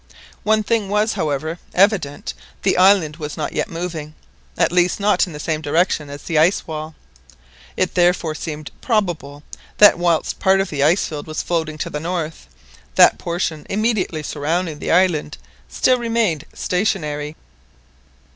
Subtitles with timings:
[0.41, 4.15] One thing was, however, evident, the island was not yet moving,
[4.57, 6.95] at least not in the same direction as the ice wall.
[7.77, 9.43] It therefore seemed probable
[9.77, 12.47] that whilst part of the ice field was floating to the north,
[12.95, 15.37] that portion immediately surrounding the island
[15.69, 17.35] still remained stationary.